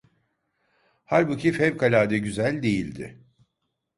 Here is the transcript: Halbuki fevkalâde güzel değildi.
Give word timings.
Halbuki 1.05 1.51
fevkalâde 1.53 2.17
güzel 2.17 2.63
değildi. 2.63 3.21